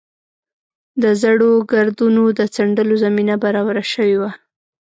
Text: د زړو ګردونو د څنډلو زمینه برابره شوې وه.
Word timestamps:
د 1.01 1.03
زړو 1.21 1.51
ګردونو 1.71 2.23
د 2.39 2.41
څنډلو 2.55 2.95
زمینه 3.05 3.35
برابره 3.43 3.83
شوې 3.93 4.15
وه. 4.21 4.31